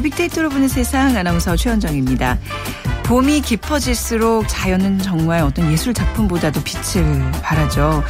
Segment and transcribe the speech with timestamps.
[0.00, 2.38] 빅데이터로 보는 세상 아나운서 최현정입니다.
[3.08, 8.04] 봄이 깊어질수록 자연은 정말 어떤 예술 작품보다도 빛을 발하죠.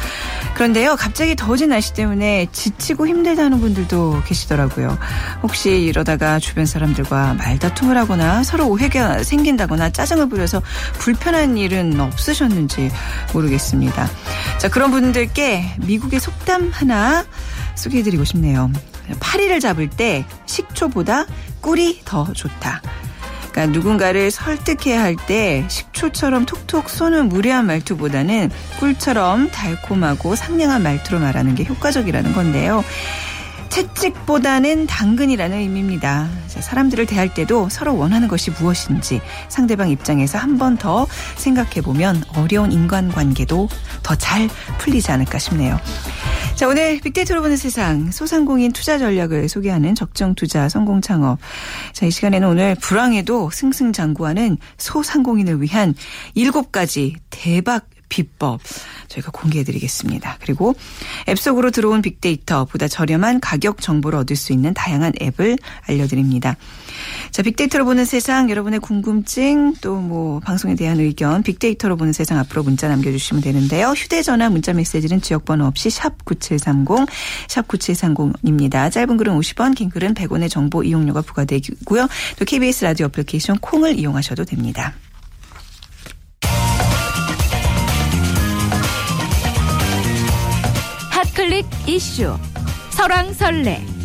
[0.55, 4.99] 그런데요, 갑자기 더워진 날씨 때문에 지치고 힘들다는 분들도 계시더라고요.
[5.41, 10.61] 혹시 이러다가 주변 사람들과 말다툼을 하거나 서로 오해가 생긴다거나 짜증을 부려서
[10.97, 12.91] 불편한 일은 없으셨는지
[13.33, 14.09] 모르겠습니다.
[14.57, 17.23] 자, 그런 분들께 미국의 속담 하나
[17.75, 18.69] 소개해드리고 싶네요.
[19.21, 21.25] 파리를 잡을 때 식초보다
[21.61, 22.81] 꿀이 더 좋다.
[23.51, 31.55] 그러니까 누군가를 설득해야 할 때 식초처럼 톡톡 쏘는 무례한 말투보다는 꿀처럼 달콤하고 상냥한 말투로 말하는
[31.55, 32.83] 게 효과적이라는 건데요.
[33.69, 36.27] 채찍보다는 당근이라는 의미입니다.
[36.47, 42.71] 사람들을 대할 때도 서로 원하는 것이 무엇인지 상대방 입장에서 한 번 더 생각해 보면 어려운
[42.71, 43.69] 인간관계도
[44.03, 44.49] 더 잘
[44.79, 45.79] 풀리지 않을까 싶네요.
[46.59, 51.39] 자, 오늘 빅데이터로 보는 세상 소상공인 투자 전략을 소개하는 적정 투자 성공 창업.
[51.93, 55.95] 자, 이 시간에는 오늘 불황에도 승승장구하는 소상공인을 위한
[56.35, 58.59] 일곱 가지 대박 비법
[59.07, 60.35] 저희가 공개해드리겠습니다.
[60.41, 60.75] 그리고
[61.29, 66.57] 앱 속으로 들어온 빅데이터 보다 저렴한 가격 정보를 얻을 수 있는 다양한 앱을 알려드립니다.
[67.31, 72.63] 자, 빅데이터로 보는 세상 여러분의 궁금증 또 뭐 방송에 대한 의견 빅데이터로 보는 세상 앞으로
[72.63, 73.89] 문자 남겨주시면 되는데요.
[73.89, 77.05] 휴대전화 문자 메시지는 지역번호 없이 샵 9730,
[77.47, 78.91] 샵 9730입니다.
[78.91, 82.07] 짧은 글은 50원, 긴 글은 100원의 정보 이용료가 부과되고요.
[82.39, 84.93] 또 KBS 라디오 애플리케이션 콩을 이용하셔도 됩니다.
[91.11, 92.37] 핫클릭 이슈
[92.91, 93.98] 설왕설래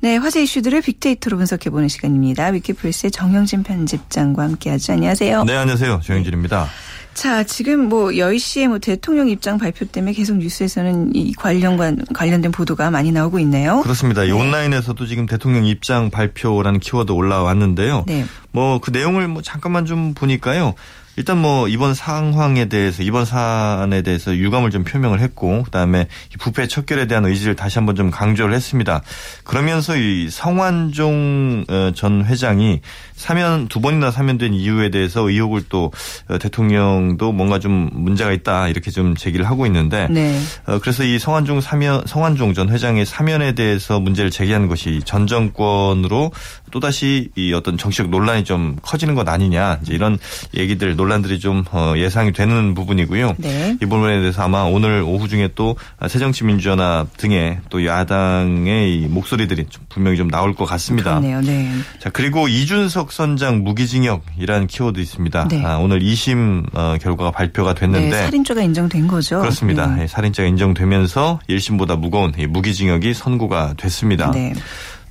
[0.00, 2.46] 네, 화제 이슈들을 빅데이터로 분석해보는 시간입니다.
[2.48, 4.92] 위키플스의 정영진 편집장과 함께하죠.
[4.92, 5.42] 안녕하세요.
[5.42, 6.02] 네, 안녕하세요.
[6.04, 6.68] 정영진입니다.
[7.14, 12.92] 자, 지금 뭐 10시에 뭐 대통령 입장 발표 때문에 계속 뉴스에서는 이 관련관 관련된 보도가
[12.92, 13.80] 많이 나오고 있네요.
[13.82, 14.22] 그렇습니다.
[14.22, 14.28] 네.
[14.28, 18.04] 이 온라인에서도 지금 대통령 입장 발표라는 키워드 올라왔는데요.
[18.06, 18.24] 네.
[18.52, 20.74] 뭐 그 내용을 뭐 잠깐만 좀 보니까요.
[21.16, 26.06] 일단 뭐 이번 상황에 대해서 이번 사안에 대해서 유감을 좀 표명을 했고 그다음에
[26.38, 29.02] 부패 척결에 대한 의지를 다시 한번 좀 강조를 했습니다.
[29.42, 32.82] 그러면서 이 성완종 어, 전 회장이
[33.16, 35.90] 사면 두 번이나 사면된 이유에 대해서 의혹을 또
[36.28, 40.40] 어, 대통령도 뭔가 좀 문제가 있다 이렇게 좀 제기를 하고 있는데 네.
[40.66, 46.30] 어, 그래서 이 성완종 사면 성완종 전 회장의 사면에 대해서 문제를 제기한 것이 전 정권으로
[46.70, 50.18] 또다시 이 어떤 정치적 논란이 좀 커지는 것 아니냐 이제 이런
[50.56, 51.64] 얘기들 논란들이 좀
[51.96, 53.34] 예상이 되는 부분이고요.
[53.38, 53.76] 네.
[53.80, 55.76] 이 부분에 대해서 아마 오늘 오후 중에 또
[56.06, 61.18] 새정치민주연합 등의 또 야당의 목소리들이 좀 분명히 좀 나올 것 같습니다.
[61.20, 61.40] 그렇네요.
[61.40, 61.70] 네.
[61.98, 65.48] 자 그리고 이준석 선장 무기징역이라는 키워드 있습니다.
[65.48, 65.64] 네.
[65.64, 69.40] 아, 오늘 2심 어, 결과가 발표가 됐는데 네, 살인죄가 인정된 거죠.
[69.40, 69.86] 그렇습니다.
[69.86, 70.02] 네.
[70.02, 74.30] 예, 살인죄가 인정되면서 1심보다 무거운 무기징역이 선고가 됐습니다.
[74.30, 74.52] 네.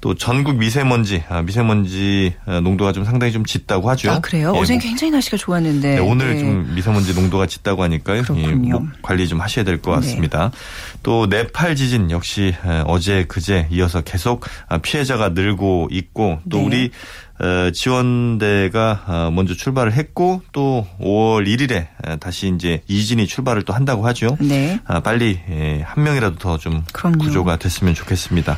[0.02, 4.12] 또 전국 미세먼지, 아, 미세먼지 아, 농도가 좀 상당히 좀 짙다고 하죠.
[4.12, 4.54] 아 그래요?
[4.56, 5.96] 예, 어제 굉장히 날씨가 좋았는데.
[5.96, 6.40] 네, 오늘 네.
[6.40, 8.24] 좀 미세먼지 농도가 짙다고 하니까요.
[8.36, 10.50] 예, 목 관리 좀 하셔야 될 것 같습니다.
[10.52, 10.58] 네.
[11.04, 12.54] 또 네팔 지진 역시
[12.86, 14.46] 어제 그제 이어서 계속
[14.82, 16.64] 피해자가 늘고 있고 또 네.
[16.66, 16.92] 우리
[17.40, 24.08] 어, 지원대가 어, 먼저 출발을 했고 또 5월 1일에 다시 이제 이진이 출발을 또 한다고
[24.08, 24.38] 하죠.
[24.40, 24.80] 네.
[24.86, 26.84] 아, 빨리 예, 한 명이라도 더 좀
[27.20, 28.58] 구조가 됐으면 좋겠습니다.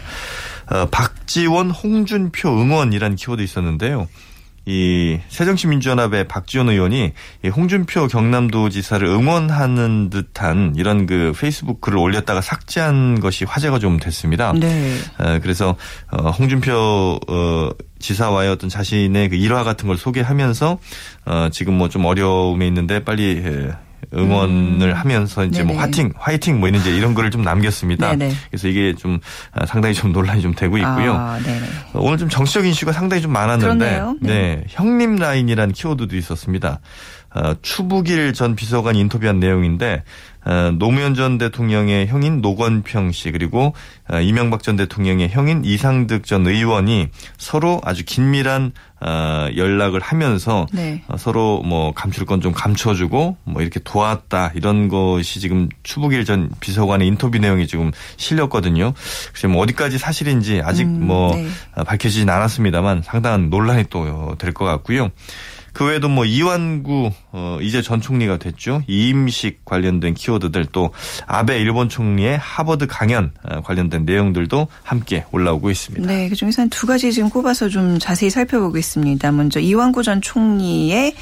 [0.71, 4.07] 어, 박지원, 홍준표 응원이라는 키워드 있었는데요.
[4.65, 7.13] 이 새정치민주연합의 박지원 의원이
[7.55, 14.53] 홍준표 경남도지사를 응원하는 듯한 이런 그 페이스북 글을 올렸다가 삭제한 것이 화제가 좀 됐습니다.
[14.53, 14.95] 네.
[15.17, 15.75] 어, 그래서
[16.11, 17.19] 어, 홍준표
[17.97, 20.77] 지사와의 어떤 자신의 그 일화 같은 걸 소개하면서
[21.51, 23.41] 지금 뭐 좀 어려움에 있는데 빨리
[24.13, 24.93] 응원을 음.
[24.93, 25.73] 하면서 이제 뭐 네네.
[25.73, 28.15] 뭐 화팅, 화이팅 뭐 이런 이제 이런 거를 좀 남겼습니다.
[28.15, 28.33] 네네.
[28.49, 29.19] 그래서 이게 좀
[29.51, 31.13] 아, 상당히 좀 논란이 좀 되고 있고요.
[31.13, 31.39] 아,
[31.93, 34.33] 오늘 좀 정치적인 이슈가 상당히 좀 많았는데, 네.
[34.33, 34.63] 네.
[34.67, 36.79] 형님 라인이라는 키워드도 있었습니다.
[37.31, 40.03] 어, 추부길 전 비서관 인터뷰한 내용인데 어,
[40.77, 43.73] 노무현 전 대통령의 형인 노건평 씨 그리고
[44.09, 48.71] 어, 이명박 전 대통령의 형인 이상득 전 의원이 서로 아주 긴밀한
[49.01, 51.03] 어, 연락을 하면서 네.
[51.07, 56.49] 어, 서로 뭐 감출 건 좀 감춰주고 뭐 이렇게 도왔다 이런 것이 지금 추부길 전
[56.61, 58.93] 비서관의 인터뷰 내용이 지금 실렸거든요.
[59.33, 61.47] 그래서 뭐 어디까지 사실인지 아직 음, 뭐 네.
[61.85, 65.09] 밝혀지진 않았습니다만 상당한 논란이 또 될 것 같고요.
[65.73, 68.81] 그 외에도 뭐 이완구 어 이제 전 총리가 됐죠.
[68.87, 70.91] 이임식 관련된 키워드들 또
[71.27, 76.07] 아베 일본 총리의 하버드 강연 어, 관련된 내용들도 함께 올라오고 있습니다.
[76.07, 79.31] 네, 그 중에서 한 두 가지 지금 꼽아서 좀 자세히 살펴보겠습니다.
[79.31, 81.13] 먼저 이완구 전 총리의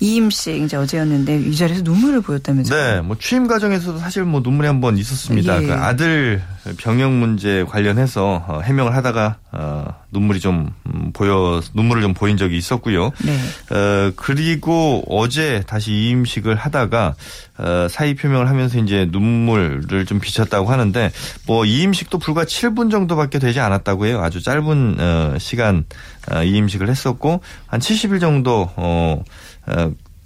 [0.00, 2.94] 이임식 이제 어제였는데 이 자리에서 눈물을 보였다면서요?
[2.96, 5.62] 네, 뭐 취임 과정에서도 사실 뭐 눈물이 한 번 있었습니다.
[5.62, 5.66] 예.
[5.66, 6.42] 그 아들
[6.76, 12.56] 병역 문제 관련해서 어, 해명을 하다가 어, 눈물이 좀 음, 보여 눈물을 좀 보인 적이
[12.56, 13.10] 있었고요.
[13.24, 13.74] 네.
[13.74, 17.14] 어, 그리고 어제 다시 이임식을 하다가
[17.58, 21.10] 어, 사의 표명을 하면서 이제 눈물을 좀 비쳤다고 하는데
[21.46, 24.20] 뭐 이임식도 불과 7분 정도밖에 되지 않았다고 해요.
[24.22, 25.84] 아주 짧은 어, 시간
[26.30, 28.70] 어, 이임식을 했었고 한 70일 정도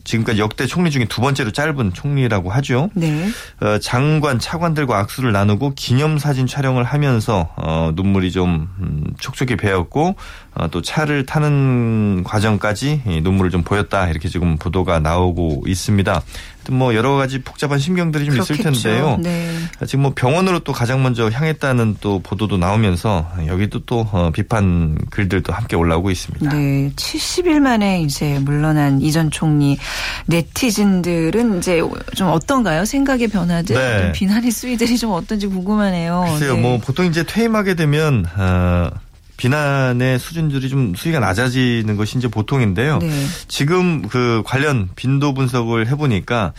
[0.04, 2.90] 지금까지 역대 총리 중에 두 번째로 짧은 총리라고 하죠.
[2.94, 3.28] 네.
[3.60, 10.16] 어, 장관, 차관들과 악수를 나누고 기념사진 촬영을 하면서 어, 눈물이 좀 음, 촉촉히 배었고
[10.54, 16.22] 어, 또 차를 타는 과정까지 눈물을 좀 보였다 이렇게 지금 보도가 나오고 있습니다.
[16.70, 18.54] 뭐 여러 가지 복잡한 심경들이 좀 그렇겠죠.
[18.54, 19.18] 있을 텐데요.
[19.20, 19.50] 네.
[19.86, 25.52] 지금 뭐 병원으로 또 가장 먼저 향했다는 또 보도도 나오면서 여기도 또 어, 비판 글들도
[25.52, 26.50] 함께 올라오고 있습니다.
[26.50, 29.78] 네, 70일 만에 이제 물러난 이전 총리
[30.26, 31.80] 네티즌들은 이제
[32.14, 32.84] 좀 어떤가요?
[32.84, 34.12] 생각의 변화들, 네.
[34.12, 36.24] 비난의 수위들이 좀 어떤지 궁금하네요.
[36.28, 36.60] 글쎄요, 네.
[36.60, 38.90] 뭐 보통 이제 퇴임하게 되면 어,
[39.36, 42.98] 비난의 수준들이 좀 수위가 낮아지는 것이 이제 보통인데요.
[42.98, 43.26] 네.
[43.48, 46.52] 지금 그 관련 빈도 분석을 해보니까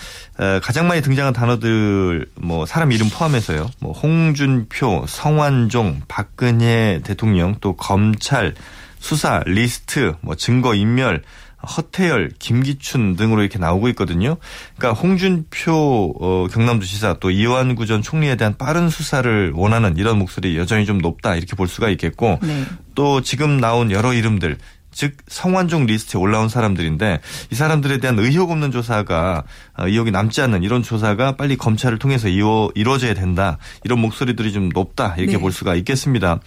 [0.62, 3.70] 가장 많이 등장한 단어들 뭐 사람 이름 포함해서요.
[3.80, 8.54] 뭐 홍준표, 성완종, 박근혜 대통령 또 검찰
[9.00, 11.24] 수사 리스트, 뭐 증거 인멸
[11.66, 14.38] 허태열, 김기춘 등으로 이렇게 나오고 있거든요.
[14.78, 20.86] 그러니까 홍준표 어, 경남도지사 또 이완구 전 총리에 대한 빠른 수사를 원하는 이런 목소리 여전히
[20.86, 22.66] 좀 높다 이렇게 볼 수가 있겠고 네.
[22.96, 24.58] 또 지금 나온 여러 이름들
[24.94, 27.20] 즉 성완종 리스트에 올라온 사람들인데
[27.52, 29.44] 이 사람들에 대한 의혹 없는 조사가
[29.78, 34.70] 어, 의혹이 남지 않는 이런 조사가 빨리 검찰을 통해서 이루, 이루어져야 된다 이런 목소리들이 좀
[34.70, 35.40] 높다 이렇게 네.
[35.40, 36.40] 볼 수가 있겠습니다.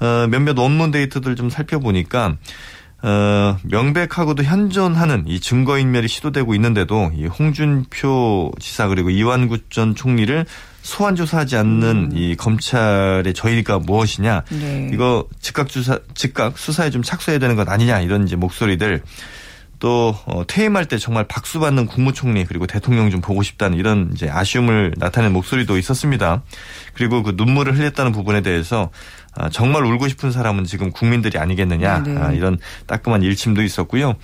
[0.00, 2.36] 어, 몇몇 원문 데이터들 좀 살펴보니까
[3.00, 10.44] 어, 명백하고도 현존하는 이 증거인멸이 시도되고 있는데도 이 홍준표 지사 그리고 이완구 전 총리를
[10.82, 12.16] 소환 조사하지 않는 음.
[12.16, 14.90] 이 검찰의 저희가 무엇이냐 네.
[14.92, 19.02] 이거 즉각 조사 즉각 수사에 좀 착수해야 되는 것 아니냐 이런 이제 목소리들
[19.78, 24.28] 또 어, 퇴임할 때 정말 박수 받는 국무총리 그리고 대통령 좀 보고 싶다는 이런 이제
[24.28, 26.42] 아쉬움을 나타낸 목소리도 있었습니다.
[26.94, 29.17] 그리고 그 눈물을 흘렸다는 부분에 대해서 아,
[29.50, 32.20] 정말 울고 싶은 사람은 지금 국민들이 아니겠느냐 네, 네.
[32.20, 34.16] 아, 이런 따끔한 일침도 있었고요.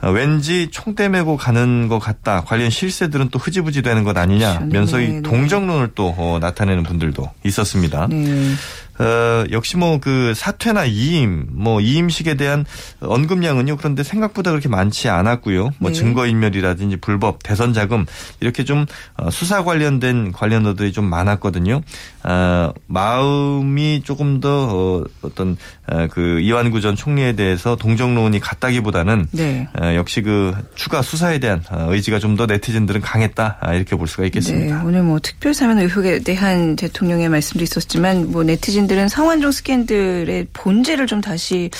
[0.00, 2.42] 아, 왠지 총대 메고 가는 것 같다.
[2.42, 4.58] 관련 실세들은 또 흐지부지 되는 것 아니냐.
[4.58, 4.72] 그렇죠.
[4.72, 8.06] 면서 이 네, 동정론을 또 어, 나타내는 분들도 있었습니다.
[8.08, 8.54] 네.
[9.00, 12.64] 어, 역시 뭐 그 사퇴나 이임, 뭐 이임식에 대한
[13.00, 13.76] 언급량은요.
[13.76, 15.70] 그런데 생각보다 그렇게 많지 않았고요.
[15.78, 15.96] 뭐 네.
[15.96, 18.06] 증거인멸이라든지 불법, 대선 자금
[18.40, 18.86] 이렇게 좀
[19.16, 21.82] 어, 수사 관련된 관련어들이 좀 많았거든요.
[22.24, 25.79] 어, 마음이 조금 더 어, 어떤 어,
[26.10, 29.68] 그 이완구 전 총리에 대해서 동정론이 같다기보다는 네.
[29.80, 34.06] 어, 역시 그 추가 수사에 대한 어, 의지가 좀 더 네티즌들은 강했다 아, 이렇게 볼
[34.06, 34.78] 수가 있겠습니다.
[34.78, 40.48] 네, 오늘 뭐 특별 사면 의혹에 대한 대통령의 말씀도 있었지만 뭐 네티즌 분들은 성완종 스캔들의
[40.52, 41.70] 본질을 좀 다시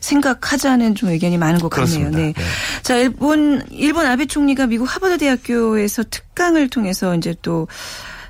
[0.00, 2.10] 생각하자는 좀 의견이 많은 것 같네요.
[2.10, 2.32] 네.
[2.32, 2.34] 네.
[2.82, 7.66] 자, 일본 일본 아베 총리가 미국 하버드 대학교에서 특강을 통해서 이제 또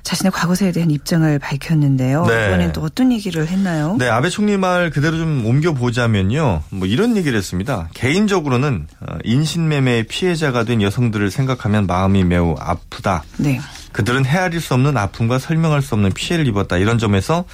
[0.03, 2.25] 자신의 과거사에 대한 입장을 밝혔는데요.
[2.25, 2.47] 네.
[2.47, 3.95] 이번엔 또 어떤 얘기를 했나요?
[3.97, 6.63] 네, 아베 총리 말 그대로 좀 옮겨 보자면요.
[6.69, 7.89] 뭐 이런 얘기를 했습니다.
[7.93, 13.23] 개인적으로는 어, 인신매매 피해자가 된 여성들을 생각하면 마음이 매우 아프다.
[13.37, 13.61] 네.
[13.93, 16.77] 그들은 헤아릴 수 없는 아픔과 설명할 수 없는 피해를 입었다.
[16.77, 17.45] 이런 점에서 어,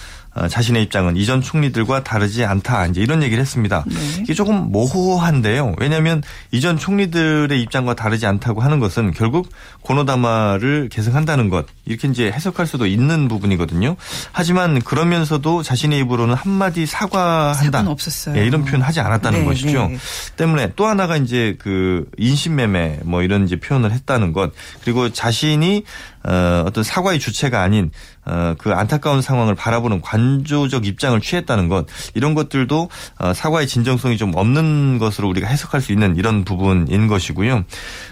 [0.47, 2.87] 자신의 입장은 이전 총리들과 다르지 않다.
[2.87, 3.83] 이제 이런 얘기를 했습니다.
[3.87, 3.95] 네.
[4.21, 5.75] 이게 조금 모호한데요.
[5.79, 9.49] 왜냐하면 이전 총리들의 입장과 다르지 않다고 하는 것은 결국
[9.81, 13.95] 고노다마를 계승한다는 것 이렇게 이제 해석할 수도 있는 부분이거든요.
[14.31, 17.89] 하지만 그러면서도 자신의 입으로는 한마디 사과한다.
[17.89, 18.37] 없었어요.
[18.37, 19.87] 예, 이런 표현 하지 않았다는 네, 것이죠.
[19.87, 19.97] 네.
[20.37, 24.51] 때문에 또 하나가 이제 그 인신매매 뭐 이런 이제 표현을 했다는 것
[24.83, 25.83] 그리고 자신이
[26.23, 28.18] 어, 어떤 사과의 주체가 아닌 어,
[28.57, 34.97] 그 안타까운 상황을 바라보는 관조적 입장을 취했다는 것 이런 것들도 어, 사과의 진정성이 좀 없는
[34.99, 37.63] 것으로 우리가 해석할 수 있는 이런 부분인 것이고요.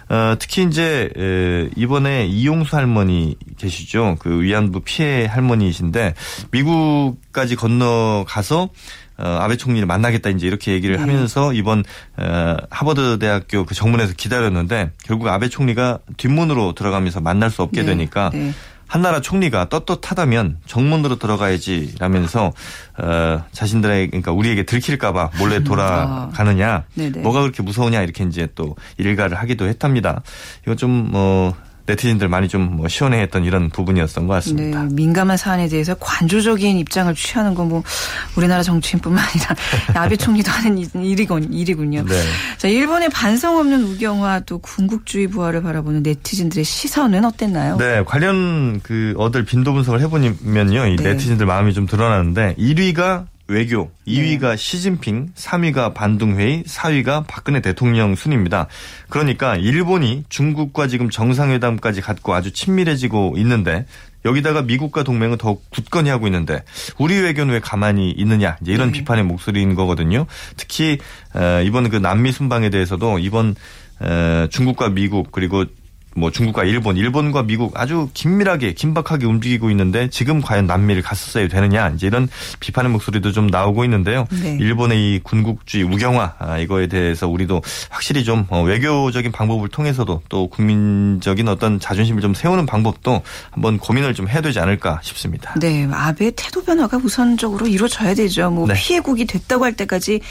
[0.10, 4.18] 어, 특히 이제 에, 이번에 이용수 할머니 계시죠.
[4.20, 6.14] 그 위안부 피해 할머니이신데
[6.52, 8.70] 미국까지 건너가서
[9.20, 11.02] 어, 아베 총리를 만나겠다 이제 이렇게 얘기를 네.
[11.02, 11.84] 하면서 이번
[12.18, 17.88] 어, 하버드 대학교 그 정문에서 기다렸는데 결국 아베 총리가 뒷문으로 들어가면서 만날 수 없게 네.
[17.88, 18.54] 되니까 네.
[18.88, 22.54] 한나라 총리가 떳떳하다면 정문으로 들어가야지 라면서
[22.98, 26.84] 어, 자신들의 그러니까 우리에게 들킬까봐 몰래 음, 돌아가느냐 아.
[27.20, 30.22] 뭐가 그렇게 무서우냐 이렇게 이제 또 일가를 하기도 했답니다.
[30.64, 31.56] 이거 좀뭐
[31.88, 34.84] 네티즌들 많이 좀 뭐 시원해했던 이런 부분이었던 것 같습니다.
[34.84, 37.84] 네, 민감한 사안에 대해서 관조적인 입장을 취하는 건 뭐
[38.38, 39.56] 우리나라 정치인뿐만 아니라
[40.04, 42.06] 아베 총리도 하는 일이군, 일이군요.
[42.06, 42.14] 네.
[42.58, 47.78] 자, 일본의 반성 없는 우경화 또 군국주의 부활을 바라보는 네티즌들의 시선은 어땠나요?
[47.78, 51.04] 네, 관련 그 얻을 빈도 분석을 해보면요, 이 네.
[51.04, 54.58] 네티즌들 마음이 좀 드러나는데 1위가 외교, 2위가 네.
[54.58, 58.68] 시진핑, 3위가 반둥회의, 4위가 박근혜 대통령 순입니다.
[59.10, 63.86] 그러니까 일본이 중국과 지금 정상회담까지 갖고 아주 친밀해지고 있는데
[64.26, 66.64] 여기다가 미국과 동맹은 더 굳건히 하고 있는데
[66.98, 69.00] 우리 외교는 왜 가만히 있느냐 이제 이런 네.
[69.00, 70.26] 비판의 목소리인 거거든요.
[70.58, 70.98] 특히
[71.34, 73.56] 어, 이번 그 남미 순방에 대해서도 이번
[74.00, 75.66] 어, 중국과 미국 그리고
[76.18, 81.90] 뭐 중국과 일본, 일본과 미국 아주 긴밀하게 긴박하게 움직이고 있는데 지금 과연 남미를 갔었어야 되느냐
[81.90, 82.28] 이제 이런
[82.60, 84.26] 비판의 목소리도 좀 나오고 있는데요.
[84.42, 84.58] 네.
[84.60, 90.48] 일본의 이 군국주의 우경화 아, 이거에 대해서 우리도 확실히 좀 어, 외교적인 방법을 통해서도 또
[90.48, 93.22] 국민적인 어떤 자존심을 좀 세우는 방법도
[93.52, 95.54] 한번 고민을 좀 해야 되지 않을까 싶습니다.
[95.60, 98.50] 네, 아베 태도 변화가 우선적으로 이루어져야 되죠.
[98.50, 98.74] 뭐 네.
[98.74, 100.22] 피해국이 됐다고 할 때까지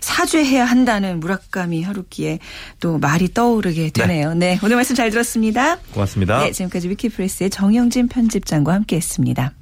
[0.00, 2.40] 사죄해야 한다는 무라카미 하루키의
[2.80, 4.34] 또 말이 떠오르게 되네요.
[4.34, 5.35] 네, 네 오늘 말씀 잘 들었습니다.
[5.36, 5.76] 고맙습니다.
[5.92, 6.38] 고맙습니다.
[6.40, 9.52] 네, 지금까지 위키프레스의 정영진 편집장과 함께했습니다.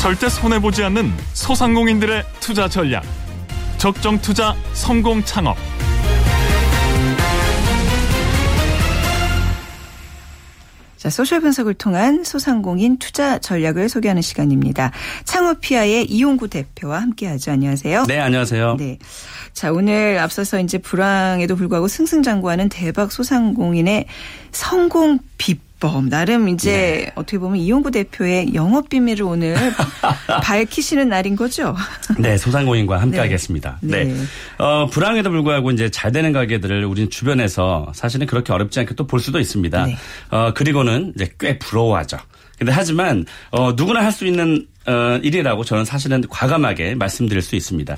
[0.00, 3.02] 절대 손해보지 않는 소상공인들의 투자 전략.
[3.78, 5.56] 적정 투자 성공 창업.
[11.04, 14.90] 자, 소셜 분석을 통한 소상공인 투자 전략을 소개하는 시간입니다.
[15.26, 17.50] 창업피아의 이용구 대표와 함께하죠.
[17.50, 18.04] 안녕하세요.
[18.08, 18.76] 네, 안녕하세요.
[18.78, 18.96] 네.
[19.52, 24.06] 자, 오늘 앞서서 이제 불황에도 불구하고 승승장구하는 대박 소상공인의
[24.50, 26.72] 성공 비법 법 나름 이제
[27.06, 27.12] 네.
[27.14, 29.54] 어떻게 보면 이용구 대표의 영업 비밀을 오늘
[30.42, 31.76] 밝히시는 날인 거죠.
[32.18, 33.22] 네, 소상공인과 함께 네.
[33.22, 33.78] 하겠습니다.
[33.82, 34.04] 네.
[34.04, 34.14] 네.
[34.58, 39.20] 어, 불황에도 불구하고 이제 잘 되는 가게들을 우리는 주변에서 사실은 그렇게 어렵지 않게 또 볼
[39.20, 39.86] 수도 있습니다.
[39.86, 39.96] 네.
[40.30, 42.16] 어, 그리고는 이제 꽤 부러워하죠.
[42.58, 47.96] 근데 하지만 어, 누구나 할 수 있는 어, 일이라고 저는 사실은 과감하게 말씀드릴 수 있습니다.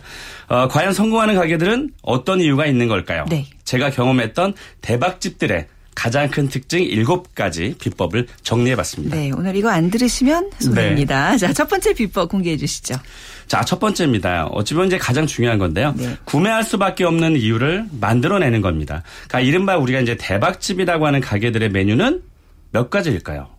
[0.49, 3.25] 어, 과연 성공하는 가게들은 어떤 이유가 있는 걸까요?
[3.29, 3.47] 네.
[3.65, 5.67] 제가 경험했던 대박집들의
[5.97, 9.17] 가장 큰 특징 7가지 비법을 정리해 봤습니다.
[9.17, 11.33] 네, 오늘 이거 안 들으시면 손해입니다.
[11.33, 11.39] 네.
[11.39, 12.95] 자, 첫 번째 비법 공개해 주시죠.
[13.49, 14.47] 자, 첫 번째입니다.
[14.49, 15.95] 어찌 보면 이제 가장 중요한 건데요.
[15.97, 16.17] 네.
[16.25, 19.03] 구매할 수밖에 없는 이유를 만들어내는 겁니다.
[19.27, 22.23] 그러니까 이른바 우리가 이제 대박집이라고 하는 가게들의 메뉴는
[22.73, 23.56] 몇 가지일까요?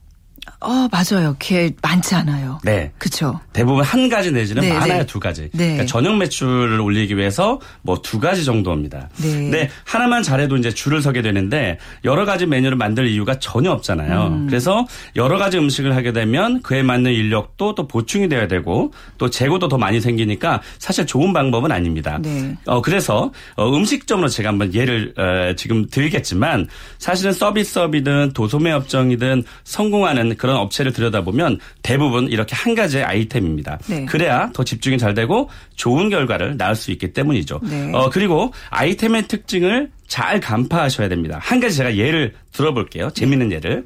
[0.60, 1.36] 어, 맞아요.
[1.40, 2.60] 게 많지 않아요.
[2.64, 2.92] 네.
[2.98, 3.40] 그렇죠.
[3.54, 5.06] 대부분 한 가지 내지는 네, 많아야 네.
[5.06, 5.44] 두 가지.
[5.54, 5.74] 네.
[5.74, 9.10] 그러니까 전용 매출을 올리기 위해서 뭐 두 가지 정도입니다.
[9.18, 9.32] 네.
[9.32, 14.28] 근데 하나만 잘해도 이제 줄을 서게 되는데 여러 가지 메뉴를 만들 이유가 전혀 없잖아요.
[14.28, 14.48] 음.
[14.48, 14.88] 그래서
[15.18, 19.78] 여러 가지 음식을 하게 되면 그에 맞는 인력도 또 보충이 돼야 되고 또 재고도 더
[19.78, 22.18] 많이 생기니까 사실 좋은 방법은 아닙니다.
[22.22, 22.56] 네.
[22.66, 30.37] 어, 그래서 어, 음식점으로 제가 한번 예를 어, 지금 드리겠지만 사실은 서비스업이든 도소매 업종이든 성공하는
[30.38, 33.80] 그 그런 업체를 들여다보면 대부분 이렇게 한 가지의 아이템입니다.
[33.90, 34.06] 네.
[34.06, 37.60] 그래야 더 집중이 잘 되고 좋은 결과를 낳을 수 있기 때문이죠.
[37.64, 37.92] 네.
[37.94, 41.38] 어, 그리고 아이템의 특징을 잘 간파하셔야 됩니다.
[41.42, 43.10] 한 가지 제가 예를 들어볼게요.
[43.14, 43.84] 재밌는 예를.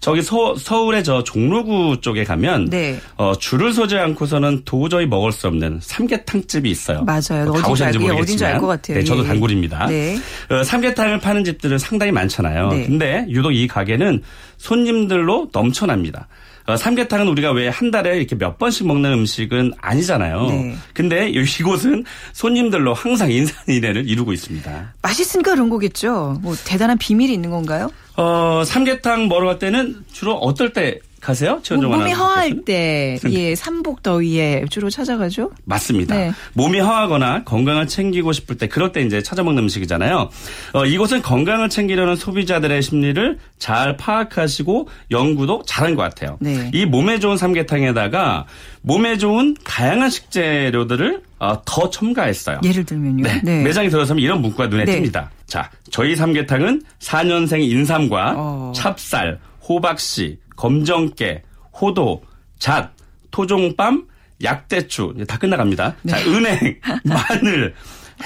[0.00, 2.98] 저기 서, 서울의 저 종로구 쪽에 가면 네.
[3.16, 7.04] 어, 줄을 서지 않고서는 도저히 먹을 수 없는 삼계탕 집이 있어요.
[7.04, 7.46] 맞아요.
[7.46, 8.98] 뭐 가보셨는지 모르겠지만 어딘지 알것 같아요.
[8.98, 9.28] 네, 저도 예.
[9.28, 9.86] 단골입니다.
[9.86, 10.16] 네.
[10.48, 12.68] 어, 삼계탕을 파는 집들은 상당히 많잖아요.
[12.68, 12.86] 네.
[12.86, 14.22] 근데 유독 이 가게는
[14.56, 16.28] 손님들로 넘쳐납니다.
[16.70, 20.46] 어, 삼계탕은 우리가 왜 한 달에 이렇게 몇 번씩 먹는 음식은 아니잖아요.
[20.46, 20.74] 네.
[20.92, 24.94] 근데 이곳은 손님들로 항상 인산인해를 이루고 있습니다.
[25.02, 26.38] 맛있으니까 그런 거겠죠.
[26.42, 27.90] 뭐 대단한 비밀이 있는 건가요?
[28.16, 31.60] 어, 삼계탕 먹으러 갈 때는 주로 어떨 때 가세요?
[31.62, 35.50] 최원정 몸이 허할 때, 예, 삼복 더위에 주로 찾아가죠?
[35.64, 36.16] 맞습니다.
[36.16, 36.32] 네.
[36.54, 40.30] 몸이 허하거나 건강을 챙기고 싶을 때, 그럴 때 이제 찾아먹는 음식이잖아요.
[40.72, 46.38] 어, 이곳은 건강을 챙기려는 소비자들의 심리를 잘 파악하시고 연구도 잘한 것 같아요.
[46.40, 46.70] 네.
[46.72, 48.46] 이 몸에 좋은 삼계탕에다가
[48.80, 52.60] 몸에 좋은 다양한 식재료들을 어, 더 첨가했어요.
[52.64, 53.24] 예를 들면요.
[53.24, 53.40] 네.
[53.44, 53.62] 네.
[53.62, 55.00] 매장에 들어서면 이런 문구가 눈에 네.
[55.02, 55.28] 띕니다.
[55.46, 58.72] 자, 저희 삼계탕은 4년생 인삼과 어.
[58.74, 61.42] 찹쌀, 호박씨, 검정깨,
[61.80, 62.22] 호도,
[62.58, 62.92] 잣,
[63.30, 64.06] 토종밤,
[64.44, 65.96] 약대추 다 끝나갑니다.
[66.02, 66.12] 네.
[66.12, 67.74] 자, 은행, 마늘,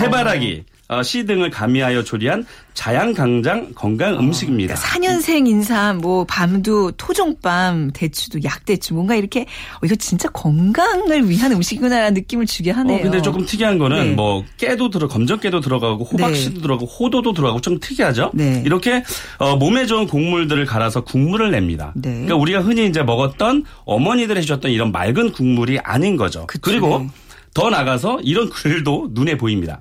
[0.01, 4.75] 해바라기, 어, 씨 등을 가미하여 조리한 자양강장 건강 음식입니다.
[4.75, 11.53] 그러니까 4년생 인삼, 뭐 밤도 토종밤, 대추도 약대추 뭔가 이렇게 어, 이거 진짜 건강을 위한
[11.53, 12.99] 음식이구나라는 느낌을 주게 하네요.
[12.99, 14.15] 어, 근데 조금 특이한 거는 네.
[14.15, 16.61] 뭐 깨도 들어 검정깨도 들어가고 호박씨도 네.
[16.63, 18.33] 들어가고 호도도 들어가고 좀 특이하죠.
[18.35, 18.63] 네.
[18.67, 19.05] 이렇게
[19.39, 21.93] 어, 몸에 좋은 곡물들을 갈아서 국물을 냅니다.
[21.97, 22.11] 네.
[22.11, 26.47] 그러니까 우리가 흔히 이제 먹었던 어머니들 해주셨던 이런 맑은 국물이 아닌 거죠.
[26.47, 26.61] 그쵸.
[26.63, 27.09] 그리고 네.
[27.55, 29.81] 더 나가서 이런 글도 눈에 보입니다.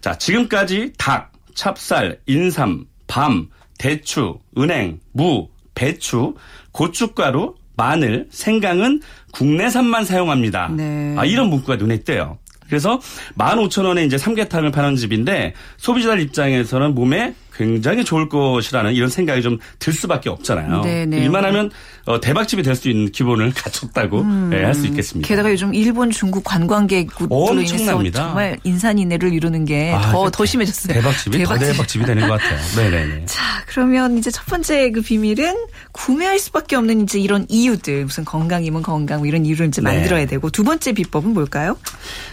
[0.00, 6.34] 자, 지금까지 닭, 찹쌀, 인삼, 밤, 대추, 은행, 무, 배추,
[6.72, 9.00] 고춧가루, 마늘, 생강은
[9.32, 10.68] 국내산만 사용합니다.
[10.68, 11.14] 네.
[11.16, 12.38] 아, 이런 문구가 눈에 띄어요.
[12.68, 13.00] 그래서
[13.36, 19.92] 15,000원에 이제 삼계탕을 파는 집인데 소비자들 입장에서는 몸에 굉장히 좋을 것이라는 이런 생각이 좀 들
[19.92, 20.82] 수밖에 없잖아요.
[20.82, 21.18] 네네.
[21.18, 21.70] 일만하면
[22.06, 24.48] 어, 대박집이 될 수 있는 기본을 갖췄다고 음.
[24.50, 25.26] 네, 할수 있겠습니다.
[25.28, 30.94] 게다가 요즘 일본, 중국 관광객으로 인해서 정말 인산인해를 이루는 게더더 아, 더 심해졌어요.
[30.94, 31.66] 대박집이 대박집.
[31.66, 32.58] 더 대박집이 되는 것 같아요.
[32.76, 33.26] 네네네.
[33.26, 35.54] 자 그러면 이제 첫 번째 그 비밀은
[35.92, 39.92] 구매할 수밖에 없는 이제 이런 이유들 무슨 건강이면 건강 뭐 이런 이유를 이제 네.
[39.92, 41.76] 만들어야 되고 두 번째 비법은 뭘까요?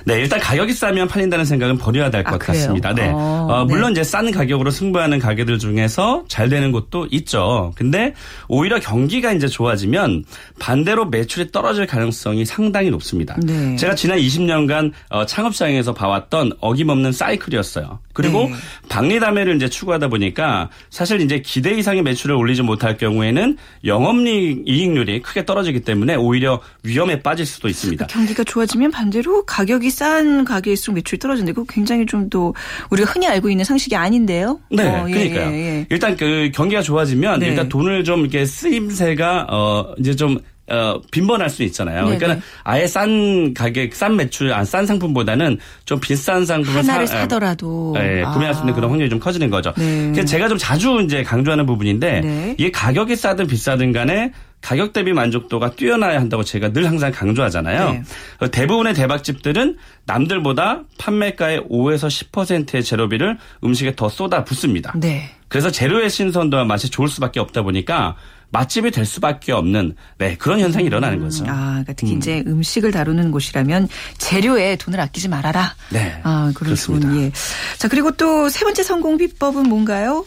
[0.05, 2.93] 네 일단 가격이 싸면 팔린다는 생각은 버려야 될것 아, 같습니다.
[2.93, 3.09] 네.
[3.09, 4.01] 어, 어, 물론 네.
[4.01, 7.73] 이제 싼 가격으로 승부하는 가게들 중에서 잘 되는 곳도 있죠.
[7.75, 8.13] 근데
[8.47, 10.23] 오히려 경기가 이제 좋아지면
[10.59, 13.37] 반대로 매출이 떨어질 가능성이 상당히 높습니다.
[13.43, 13.75] 네.
[13.75, 17.99] 제가 지난 20년간 어, 창업 시장에서 봐왔던 어김없는 사이클이었어요.
[18.17, 18.55] 그리고 네.
[18.89, 25.81] 박리담회를 이제 추구하다 보니까 사실 이제 기대 이상의 매출을 올리지 못할 경우에는 영업이익률이 크게 떨어지기
[25.81, 28.07] 때문에 오히려 위험에 빠질 수도 있습니다.
[28.07, 31.51] 그러니까 경기가 좋아지면 반대로 가격이 싼 가게일수록 매출이 떨어진다.
[31.51, 32.55] 이 굉장히 좀또
[32.89, 34.59] 우리가 흔히 알고 있는 상식이 아닌데요.
[34.71, 35.51] 네, 어, 예, 그러니까요.
[35.51, 35.87] 예, 예.
[35.91, 37.49] 일단 그 경기가 좋아지면 네.
[37.49, 42.05] 일단 돈을 좀 이렇게 쓰임새가 어 이제 좀 어, 빈번할 수 있잖아요.
[42.05, 42.17] 네네.
[42.17, 47.95] 그러니까 아예 싼 가격, 싼 매출, 아, 싼 상품보다는 좀 비싼 상품을 하나를 사, 사더라도
[47.97, 48.31] 예, 아.
[48.31, 49.73] 구매할 수 있는 그런 확률이 좀 커지는 거죠.
[49.77, 50.11] 네.
[50.11, 52.55] 그래서 제가 좀 자주 이제 강조하는 부분인데 네.
[52.57, 57.91] 이게 가격이 싸든 비싸든 간에 가격 대비 만족도가 뛰어나야 한다고 제가 늘 항상 강조하잖아요.
[57.91, 58.51] 네.
[58.51, 64.93] 대부분의 대박집들은 남들보다 판매가의 5에서 10%의 재료비를 음식에 더 쏟아 붓습니다.
[64.97, 65.29] 네.
[65.47, 68.15] 그래서 재료의 신선도와 맛이 좋을 수밖에 없다 보니까
[68.49, 70.87] 맛집이 될 수밖에 없는 네, 그런 현상이 음.
[70.87, 71.43] 일어나는 거죠.
[71.47, 72.17] 아, 그러니까 특히 음.
[72.17, 73.87] 이제 음식을 다루는 곳이라면
[74.17, 75.75] 재료에 돈을 아끼지 말아라.
[75.91, 76.19] 네.
[76.23, 77.15] 아, 그런 그렇습니다.
[77.17, 77.31] 예.
[77.77, 80.25] 자, 그리고 또 세 번째 성공 비법은 뭔가요?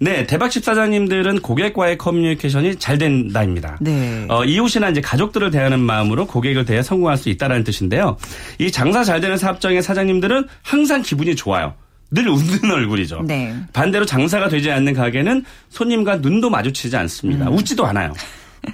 [0.00, 3.78] 네, 대박 집 사장님들은 고객과의 커뮤니케이션이 잘 된다입니다.
[3.80, 4.26] 네.
[4.28, 8.16] 어, 이웃이나 이제 가족들을 대하는 마음으로 고객을 대해 성공할 수 있다라는 뜻인데요.
[8.58, 11.74] 이 장사 잘 되는 사업장의 사장님들은 항상 기분이 좋아요.
[12.14, 13.22] 늘 웃는 얼굴이죠.
[13.26, 13.54] 네.
[13.72, 17.48] 반대로 장사가 되지 않는 가게는 손님과 눈도 마주치지 않습니다.
[17.48, 17.54] 음.
[17.54, 18.12] 웃지도 않아요.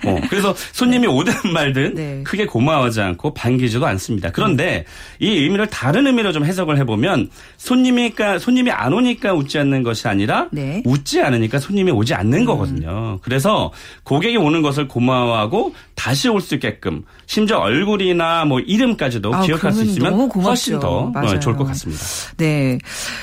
[0.04, 1.12] 어, 그래서 손님이 네.
[1.12, 2.22] 오든 말든 네.
[2.24, 4.30] 크게 고마워하지 않고 반기지도 않습니다.
[4.30, 4.84] 그런데
[5.18, 10.48] 이 의미를 다른 의미로 좀 해석을 해보면 손님이니까 손님이 안 오니까 웃지 않는 것이 아니라
[10.52, 10.82] 네.
[10.84, 12.44] 웃지 않으니까 손님이 오지 않는 음.
[12.44, 13.18] 거거든요.
[13.22, 13.72] 그래서
[14.04, 19.84] 고객이 오는 것을 고마워하고 다시 올 수 있게끔 심지어 얼굴이나 뭐 이름까지도 아, 기억할 수
[19.84, 21.38] 있으면 훨씬 더 어, 맞아요.
[21.40, 22.02] 좋을 것 같습니다.
[22.38, 22.78] 네.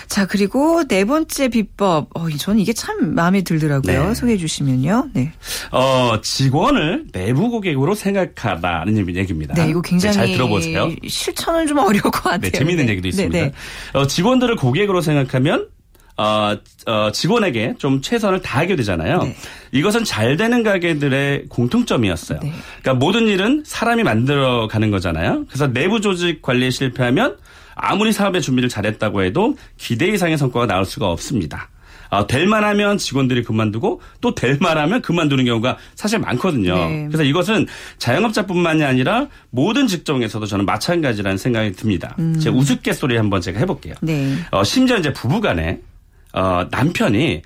[0.08, 2.10] 자 그리고 네 번째 비법.
[2.14, 4.08] 어, 저는 이게 참 마음에 들더라고요.
[4.10, 4.14] 네.
[4.14, 5.10] 소개해 주시면요.
[5.14, 5.32] 네.
[5.72, 9.54] 어 직원 직원을 내부 고객으로 생각하라는 얘기입니다.
[9.54, 10.92] 네, 이거 굉장히 네, 잘 들어보세요.
[11.08, 12.40] 실천을 좀 어려울 것 같아요.
[12.42, 12.92] 네, 재미있는 네.
[12.94, 13.38] 얘기도 있습니다.
[13.38, 14.00] 네, 네.
[14.00, 15.68] 어, 직원들을 고객으로 생각하면
[16.18, 16.56] 어,
[16.88, 19.20] 어, 직원에게 좀 최선을 다하게 되잖아요.
[19.24, 19.36] 네.
[19.72, 22.40] 이것은 잘 되는 가게들의 공통점이었어요.
[22.42, 22.52] 네.
[22.82, 25.46] 그러니까 모든 일은 사람이 만들어 가는 거잖아요.
[25.48, 27.38] 그래서 내부 조직 관리에 실패하면
[27.76, 31.70] 아무리 사업의 준비를 잘했다고 해도 기대 이상의 성과가 나올 수가 없습니다.
[32.10, 36.74] 아, 될 만하면 직원들이 그만두고 또 될 만하면 그만두는 경우가 사실 많거든요.
[36.74, 37.06] 네.
[37.08, 42.16] 그래서 이것은 자영업자뿐만이 아니라 모든 직종에서도 저는 마찬가지라는 생각이 듭니다.
[42.20, 42.40] 음.
[42.40, 43.94] 제가 우스갯소리 한번 제가 해볼게요.
[44.02, 44.36] 네.
[44.52, 45.82] 어, 심지어 이제 부부간에
[46.38, 47.42] 어, 남편이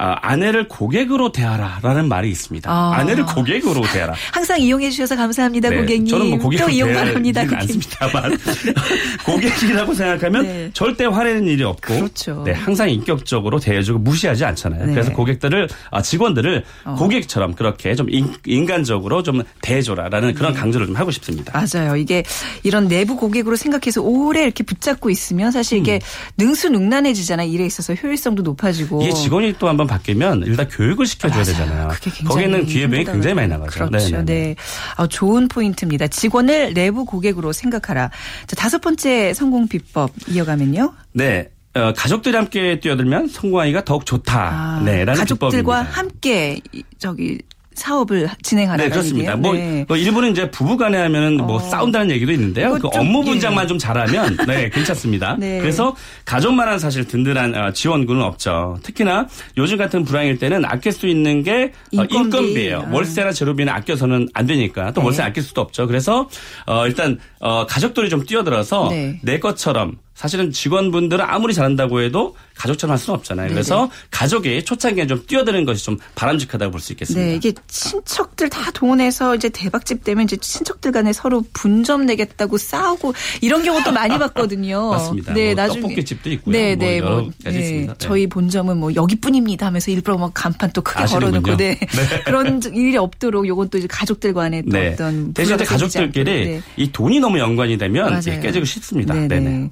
[0.00, 2.70] 아, 아내를 고객으로 대하라라는 말이 있습니다.
[2.70, 3.02] 아.
[3.02, 4.14] 내를 고객으로 대하라.
[4.32, 6.06] 항상 이용해 주셔서 감사합니다, 네, 고객님.
[6.06, 7.40] 저는 뭐 고객으로 이용 바랍니다.
[7.40, 8.38] 않습니다만
[9.26, 10.70] 고객이라고 생각하면 네.
[10.72, 12.42] 절대 화내는 일이 없고 그렇죠.
[12.44, 14.86] 네, 항상 인격적으로 대해주고 무시하지 않잖아요.
[14.86, 14.92] 네.
[14.92, 16.94] 그래서 고객들을 아, 직원들을 어.
[16.96, 20.60] 고객처럼 그렇게 좀 인, 간적으로좀 대해줘라라는 그런 네.
[20.60, 21.52] 강조를 좀 하고 싶습니다.
[21.52, 21.96] 맞아요.
[21.96, 22.22] 이게
[22.62, 25.98] 이런 내부 고객으로 생각해서 오래 이렇게 붙잡고 있으면 사실 이게 음.
[26.44, 27.50] 능수능란해지잖아요.
[27.50, 31.44] 일에 있어서 효율성도 높아지고 이게 직원이 또 한번 바뀌면 일단 교육을 시켜줘야 맞아요.
[31.44, 31.88] 되잖아요.
[32.26, 33.86] 거기는 기회비용이 굉장히 많이 나가죠.
[33.88, 34.10] 그렇죠.
[34.10, 34.24] 네네.
[34.24, 34.54] 네.
[34.96, 36.06] 아, 좋은 포인트입니다.
[36.06, 38.10] 직원을 내부 고객으로 생각하라.
[38.46, 40.94] 자, 다섯 번째 성공 비법 이어가면요.
[41.12, 41.50] 네.
[41.74, 44.48] 어, 가족들이 함께 뛰어들면 성공하기가 더욱 좋다.
[44.50, 45.82] 아, 네, 라는 가족들과 비법입니다.
[45.98, 46.60] 함께
[46.98, 47.38] 저기
[47.78, 49.36] 사업을 진행하는 네, 그렇습니다.
[49.36, 49.84] 뭐, 네.
[49.88, 51.58] 뭐, 일부는 이제 부부간에 하면은 뭐 어.
[51.58, 52.74] 싸운다는 얘기도 있는데요.
[52.74, 53.68] 그 업무 분장만 예.
[53.68, 55.36] 좀 잘하면 네 괜찮습니다.
[55.38, 55.58] 네.
[55.60, 58.78] 그래서 가족만한 사실 든든한 어, 지원군은 없죠.
[58.82, 62.58] 특히나 요즘 같은 불황일 때는 아낄 수 있는 게 어, 인건비.
[62.58, 62.92] 예요 아.
[62.92, 65.06] 월세나 제로비는 아껴서는 안 되니까 또 네.
[65.06, 65.86] 월세 아낄 수도 없죠.
[65.86, 66.28] 그래서
[66.66, 69.18] 어, 일단 어, 가족들이 좀 뛰어들어서 네.
[69.22, 73.46] 내 것처럼 사실은 직원분들은 아무리 잘한다고 해도 가족처럼 할 수는 없잖아요.
[73.46, 73.54] 네네.
[73.54, 77.24] 그래서 가족이 초창기에 좀 뛰어드는 것이 좀 바람직하다고 볼 수 있겠습니다.
[77.24, 83.14] 네, 이게 친척들 다 동원해서 이제 대박집 되면 이제 친척들 간에 서로 분점 내겠다고 싸우고
[83.42, 84.90] 이런 경우도 많이 봤거든요.
[84.90, 85.34] 맞습니다.
[85.34, 86.52] 네, 뭐 나중에 떡볶이집도 있고요.
[86.52, 87.50] 네, 뭐 네, 뭐, 뭐 네.
[87.52, 87.88] 네.
[87.98, 91.78] 저희 본점은 뭐 여기뿐입니다 하면서 일부러 뭐 간판 또 크게 걸어놓고 네.
[91.94, 92.22] 네.
[92.26, 94.94] 그런 일이 없도록 요건 또 이제 가족들 간에 또 네.
[94.94, 96.62] 어떤 대신 가족들끼리 네.
[96.76, 99.14] 이 돈이 너무 연관이 되면 깨지고 싶습니다.
[99.14, 99.70] 네네.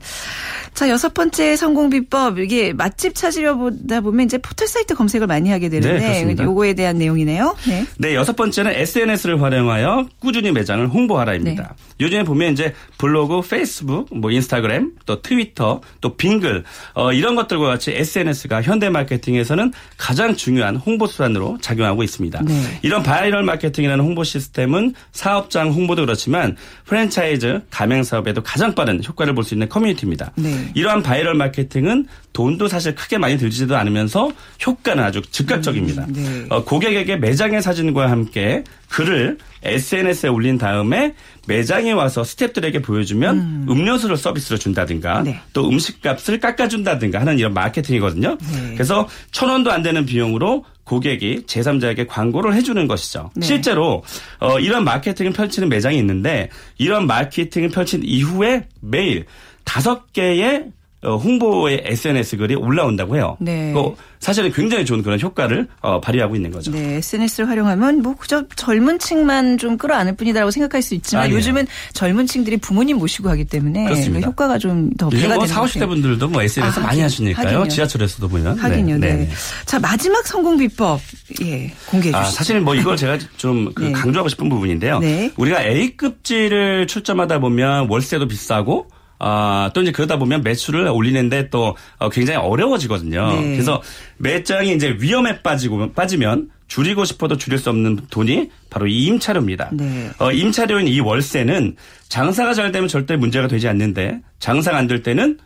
[0.75, 2.39] 자, 여섯 번째 성공 비법.
[2.39, 6.99] 이게 맛집 찾으려 보다 보면 이제 포털 사이트 검색을 많이 하게 되는데 네, 요거에 대한
[6.99, 7.57] 내용이네요.
[7.69, 7.87] 네.
[7.99, 11.63] 네, 여섯 번째는 SNS를 활용하여 꾸준히 매장을 홍보하라입니다.
[11.63, 11.85] 네.
[12.01, 17.93] 요즘에 보면 이제 블로그, 페이스북, 뭐 인스타그램, 또 트위터, 또 빙글 어, 이런 것들과 같이
[17.93, 22.43] SNS가 현대 마케팅에서는 가장 중요한 홍보 수단으로 작용하고 있습니다.
[22.45, 22.79] 네.
[22.83, 29.47] 이런 바이럴 마케팅이라는 홍보 시스템은 사업장 홍보도 그렇지만 프랜차이즈 가맹 사업에도 가장 빠른 효과를 볼
[29.47, 30.26] 수 있는 커뮤니티입니다.
[30.35, 30.71] 네.
[30.75, 34.31] 이러한 바이럴 마케팅은 돈도 사실 크게 많이 들지도 않으면서
[34.67, 36.05] 효과는 아주 즉각적입니다.
[36.05, 36.47] 음, 네.
[36.51, 41.15] 어, 고객에게 매장의 사진과 함께 글을 SNS에 올린 다음에
[41.47, 43.85] 매장에 와서 스탭들에게 보여주면 음.
[43.85, 45.41] 료수를 서비스로 준다든가 네.
[45.53, 48.37] 또 음식값을 깎아준다든가 하는 이런 마케팅이거든요.
[48.39, 48.75] 네.
[48.75, 53.31] 그래서 천 원도 안 되는 비용으로 고객이 제3자에게 광고를 해주는 것이죠.
[53.35, 53.45] 네.
[53.45, 54.05] 실제로
[54.39, 59.27] 어, 이런 마케팅을 펼치는 매장이 있는데 이런 마케팅을 펼친 이후에 매일
[59.67, 60.71] 다섯 개의
[61.03, 63.37] 어, 홍보의 SNS 글이 올라온다고 해요.
[63.39, 63.73] 네.
[64.19, 66.73] 사실은 굉장히 좋은 그런 효과를 어, 발휘하고 있는 거죠.
[66.73, 71.37] 네, SNS를 활용하면 뭐 그저 젊은 층만 좀 끌어안을 뿐이다라고 생각할 수 있지만 아니요.
[71.37, 74.27] 요즘은 젊은 층들이 부모님 모시고 하기 때문에 그렇습니다.
[74.27, 77.47] 효과가 좀 더 배가 뭐 되는 40, 50대 분들도 뭐 SNS 아, 많이 하시니까요.
[77.47, 77.69] 하긴요.
[77.69, 78.59] 지하철에서도 보면.
[78.59, 78.99] 하긴요.
[78.99, 79.13] 네.
[79.15, 79.29] 네.
[79.67, 80.99] 자, 마지막 성공 비법
[81.43, 82.17] 예, 공개해 주시죠.
[82.17, 83.93] 아, 사실 뭐 이걸 제가 좀그 네.
[83.93, 84.99] 강조하고 싶은 부분인데요.
[85.01, 85.31] 네.
[85.37, 92.09] 우리가 A급지를 출점하다 보면 월세도 비싸고 아, 또 이제 그러다 보면 매출을 올리는데 또 어,
[92.11, 93.33] 굉장히 어려워지거든요.
[93.41, 93.53] 네.
[93.53, 93.83] 그래서
[94.19, 99.71] 매장이 이제 위험에 빠지고 빠지면 줄이고 싶어도 줄일 수 없는 돈이 바로 이 임차료입니다.
[99.73, 100.11] 네.
[100.19, 101.77] 어, 임차료인 이 월세는
[102.09, 105.39] 장사가 잘 되면 절대 문제가 되지 않는데 장사가 안 될 때는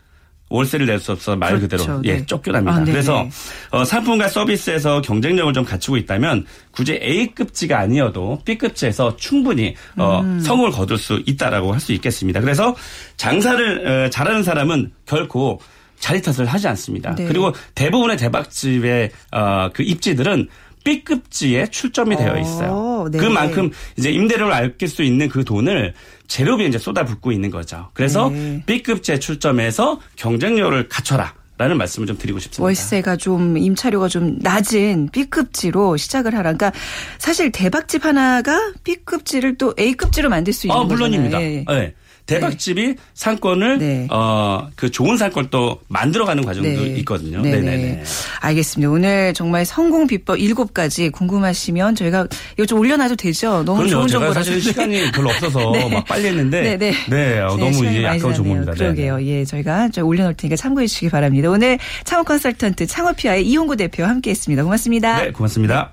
[0.50, 1.68] 월세를 낼 수 없어 말 그렇죠.
[1.86, 2.26] 그대로 예 네.
[2.26, 2.76] 쫓겨납니다.
[2.80, 3.26] 아, 그래서
[3.70, 10.40] 어, 상품과 서비스에서 경쟁력을 좀 갖추고 있다면 굳이 A급지가 아니어도 B급지에서 충분히 어, 음.
[10.40, 12.40] 성을 거둘 수 있다라고 할 수 있겠습니다.
[12.40, 12.76] 그래서
[13.16, 15.60] 장사를 어, 잘하는 사람은 결코
[15.98, 17.14] 자리 탓을 하지 않습니다.
[17.14, 17.24] 네.
[17.26, 20.48] 그리고 대부분의 대박집의 어, 그 입지들은
[20.82, 22.70] B급지에 출점이 되어 있어요.
[23.04, 23.18] 오, 네.
[23.18, 25.92] 그만큼 이제 임대료를 아낄 수 있는 그 돈을
[26.30, 27.90] 재료비에 이제 쏟아붓고 있는 거죠.
[27.92, 28.62] 그래서 네.
[28.64, 31.34] B급지에 출점해서 경쟁력을 갖춰라.
[31.58, 32.62] 라는 말씀을 좀 드리고 싶습니다.
[32.64, 36.54] 월세가 좀 임차료가 좀 낮은 B급지로 시작을 하라.
[36.54, 36.72] 그러니까
[37.18, 41.38] 사실 대박집 하나가 B급지를 또 A급지로 만들 수 있는 아, 물론입니다.
[41.38, 41.66] 네.
[41.68, 41.94] 네.
[42.26, 42.96] 대박집이 네.
[43.14, 44.06] 상권을 네.
[44.10, 46.96] 어그 좋은 상권 또 만들어가는 과정도 네.
[46.98, 47.42] 있거든요.
[47.42, 47.60] 네네.
[47.60, 48.02] 네
[48.40, 48.90] 알겠습니다.
[48.90, 53.62] 오늘 정말 성공 비법 7가지 궁금하시면 저희가 이거 좀 올려놔도 되죠.
[53.64, 53.90] 너무 그럼요.
[53.90, 55.88] 좋은 정보라 사실 시간이 별로 없어서 네.
[55.88, 56.92] 막 빨리 했는데 네네.
[57.08, 58.72] 네, 어, 너무 이게 아까운 정보입니다.
[58.72, 59.22] 그러게요.
[59.22, 61.50] 예, 저희가 저 올려놓을 테니까 참고해 주시기 바랍니다.
[61.50, 64.62] 오늘 창업 컨설턴트 창업피아의 이홍구 대표와 함께했습니다.
[64.64, 65.22] 고맙습니다.
[65.22, 65.92] 네, 고맙습니다.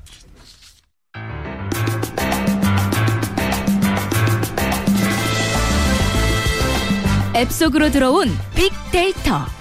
[7.37, 9.56] 앱 속으로 들어온 빅데이터.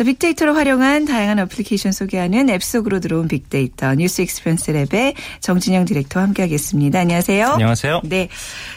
[0.00, 6.24] 자, 빅데이터를 활용한 다양한 어플리케이션 소개하는 앱 속으로 들어온 빅데이터 뉴스 익스펜스 랩의 정진영 디렉터와
[6.24, 7.00] 함께하겠습니다.
[7.00, 7.46] 안녕하세요.
[7.48, 8.00] 안녕하세요.
[8.04, 8.28] 네.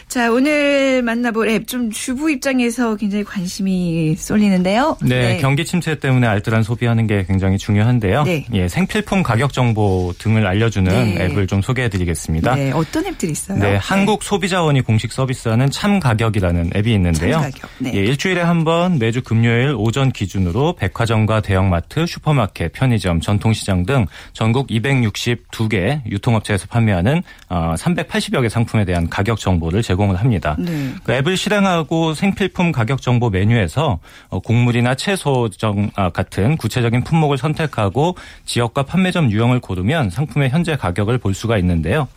[0.06, 4.98] 자, 오늘 만나볼 앱 좀 주부 입장에서 굉장히 관심이 쏠리는데요.
[5.00, 8.24] 네, 네, 경기 침체 때문에 알뜰한 소비하는 게 굉장히 중요한데요.
[8.24, 8.44] 네.
[8.52, 11.24] 예, 생필품 가격 정보 등을 알려주는 네.
[11.24, 12.54] 앱을 좀 소개해 드리겠습니다.
[12.54, 13.58] 네, 어떤 앱들이 있어요?
[13.58, 17.32] 네, 한국 소비자원이 공식 서비스하는 참 가격이라는 앱이 있는데요.
[17.40, 17.70] 참 가격.
[17.78, 17.92] 네.
[17.94, 24.06] 예, 일주일에 한 번 매주 금요일 오전 기준으로 백화점 백화점과 대형마트, 슈퍼마켓, 편의점, 전통시장 등
[24.32, 30.56] 전국 262개 유통업체에서 판매하는 380여 어, 개 상품에 대한 가격 정보를 제공을 합니다.
[30.58, 30.92] 네.
[31.04, 35.48] 그 앱을 실행하고 생필품 가격 정보 메뉴에서 어, 곡물이나 채소
[35.94, 42.08] 아, 같은 구체적인 품목을 선택하고 지역과 판매점 유형을 고르면 상품의 현재 가격을 볼 수가 있는데요.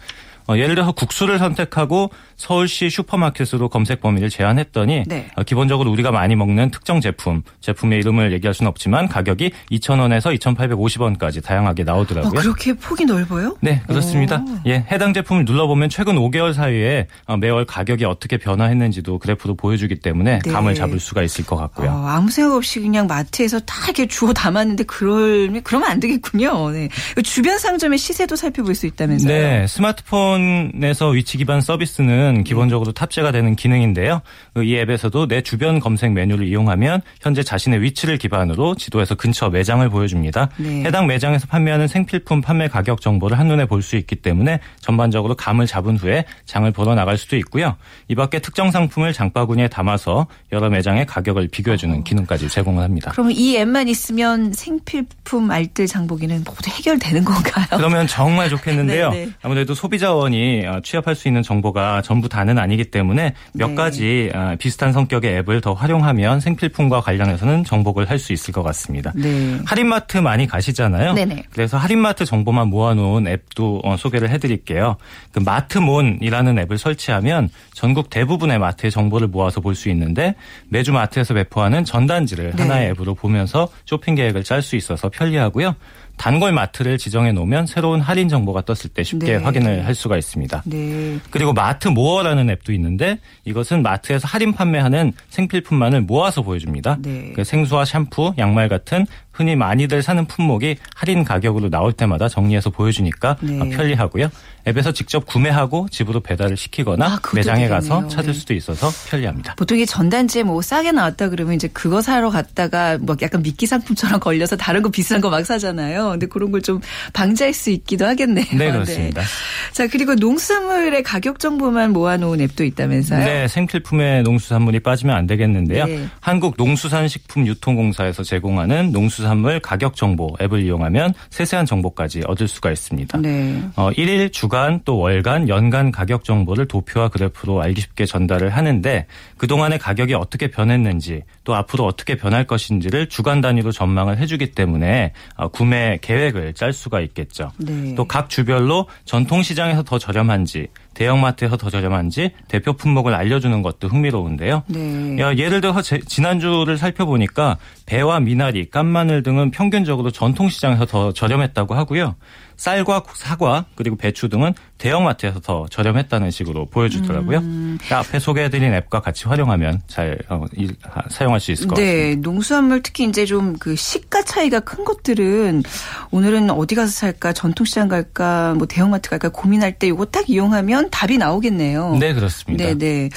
[0.48, 5.28] 어, 예를 들어 국수를 선택하고 서울시 슈퍼마켓으로 검색 범위를 제한했더니 네.
[5.36, 11.44] 어, 기본적으로 우리가 많이 먹는 특정 제품, 제품의 이름을 얘기할 수는 없지만 가격이 2,000원에서 2,850원까지
[11.44, 12.40] 다양하게 나오더라고요.
[12.40, 13.58] 어, 그렇게 폭이 넓어요?
[13.62, 14.38] 네, 그렇습니다.
[14.38, 14.60] 오.
[14.68, 20.40] 예, 해당 제품을 눌러보면 최근 5개월 사이에 어, 매월 가격이 어떻게 변화했는지도 그래프로 보여주기 때문에
[20.44, 20.52] 네.
[20.52, 21.90] 감을 잡을 수가 있을 것 같고요.
[21.90, 26.70] 어, 아무 생각 없이 그냥 마트에서 다 이렇게 주워 담았는데 그럴 그러면 안 되겠군요.
[26.70, 26.90] 네.
[27.24, 29.32] 주변 상점의 시세도 살펴볼 수 있다면서요?
[29.32, 30.37] 네, 스마트폰
[30.84, 34.22] 에서 위치 기반 서비스는 기본적으로 탑재가 되는 기능인데요.
[34.58, 40.50] 이 앱에서도 내 주변 검색 메뉴를 이용하면 현재 자신의 위치를 기반으로 지도에서 근처 매장을 보여줍니다.
[40.58, 40.84] 네.
[40.84, 45.96] 해당 매장에서 판매하는 생필품 판매 가격 정보를 한눈에 볼 수 있기 때문에 전반적으로 감을 잡은
[45.98, 47.78] 후에 장을 보러 나갈 수도 있고요.
[48.10, 52.04] 이 밖에 특정 상품을 장바구니에 담아서 여러 매장의 가격을 비교해주는 어.
[52.04, 53.12] 기능까지 제공을 합니다.
[53.12, 57.66] 그럼 이 앱만 있으면 생필품 알뜰 장보기는 모두 해결되는 건가요?
[57.78, 59.12] 그러면 정말 좋겠는데요.
[59.12, 59.32] 네, 네.
[59.42, 63.76] 아무래도 소비자 원이 어, 취합할 수 있는 정보가 전부 다는 아니기 때문에 몇 네.
[63.76, 69.14] 가지 어, 비슷한 성격의 앱을 더 활용하면 생필품과 관련해서는 정복을 할 수 있을 것 같습니다.
[69.16, 69.60] 네.
[69.64, 71.14] 할인마트 많이 가시잖아요.
[71.14, 71.44] 네네.
[71.52, 74.98] 그래서 할인마트 정보만 모아놓은 앱도 어, 소개를 해드릴게요.
[75.32, 80.34] 그 마트몬이라는 앱을 설치하면 전국 대부분의 마트의 정보를 모아서 볼 수 있는데
[80.70, 82.64] 매주 마트에서 배포하는 전단지를 네.
[82.64, 85.76] 하나의 앱으로 보면서 쇼핑 계획을 짤 수 있어서 편리하고요.
[86.18, 89.44] 단골 마트를 지정해 놓으면 새로운 할인 정보가 떴을 때 쉽게 네.
[89.44, 90.64] 확인을 할 수가 있습니다.
[90.66, 91.20] 네.
[91.30, 96.98] 그리고 마트 모어라는 앱도 있는데 이것은 마트에서 할인 판매하는 생필품만을 모아서 보여줍니다.
[97.02, 97.32] 네.
[97.36, 99.06] 그 생수와 샴푸, 양말 같은
[99.38, 103.70] 흔히 많이들 사는 품목이 할인 가격으로 나올 때마다 정리해서 보여주니까 네.
[103.70, 104.30] 편리하고요.
[104.68, 107.70] 앱에서 직접 구매하고 집으로 배달을 시키거나 아, 매장에 되겠네요.
[107.80, 108.40] 가서 찾을 네.
[108.40, 109.56] 수도 있어서 편리합니다.
[109.56, 114.20] 보통 이 전단지에 뭐 싸게 나왔다 그러면 이제 그거 사러 갔다가 뭐 약간 미끼 상품처럼
[114.20, 116.10] 걸려서 다른 거 비싼 거 막 사잖아요.
[116.10, 116.82] 근데 그런 걸 좀
[117.14, 118.46] 방지할 수 있기도 하겠네요.
[118.58, 119.22] 네, 그렇습니다.
[119.22, 119.28] 네.
[119.74, 123.20] 자, 그리고 농수산물의 가격 정보만 모아놓은 앱도 있다면서요?
[123.24, 125.86] 네, 생필품에 농수산물이 빠지면 안 되겠는데요.
[125.86, 126.08] 네.
[126.20, 133.18] 한국 농수산식품유통공사에서 제공하는 농수산 물 가격 정보 앱을 이용하면 세세한 정보까지 얻을 수가 있습니다.
[133.20, 133.62] 네.
[133.76, 139.06] 어, 1일 주간 주간 또 월간 연간 가격 정보를 도표와 그래프로 알기 쉽게 전달을 하는데
[139.38, 145.48] 그동안의 가격이 어떻게 변했는지 또 앞으로 어떻게 변할 것인지를 주간 단위로 전망을 해주기 때문에 어,
[145.50, 147.52] 구매 계획을 짤 수가 있겠죠.
[147.58, 147.94] 네.
[147.96, 154.64] 또각 주별로 전통시장에서 더 저렴한지 대형마트에서 더 저렴한지 대표 품목을 알려주는 것도 흥미로운데요.
[154.68, 155.18] 네.
[155.38, 162.16] 예를 들어 서 지난주를 살펴보니까 배와 미나리, 깐마늘 등은 평균적으로 전통시장에서 더 저렴했다고 하고요.
[162.58, 167.40] 쌀과 사과 그리고 배추 등은 대형마트에서 더 저렴했다는 식으로 보여주더라고요.
[167.40, 167.78] 음.
[167.80, 170.76] 그러니까 앞에 소개해드린 앱과 같이 활용하면 잘 어, 일,
[171.10, 172.08] 사용할 수 있을 것 네, 같습니다.
[172.08, 175.64] 네, 농수산물 특히 이제 좀 그 시가 차이가 큰 것들은
[176.12, 181.18] 오늘은 어디 가서 살까, 전통시장 갈까, 뭐 대형마트 갈까 고민할 때 이거 딱 이용하면 답이
[181.18, 181.98] 나오겠네요.
[182.00, 182.66] 네, 그렇습니다.
[182.66, 183.10] 네, 네.